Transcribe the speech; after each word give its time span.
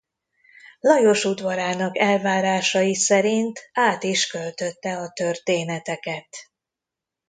Lajos 0.79 1.25
udvarának 1.25 1.97
elvárásai 1.97 2.95
szerint 2.95 3.59
át 3.73 4.03
is 4.03 4.27
költötte 4.27 4.97
a 4.97 5.09
történeteket. 5.09 6.27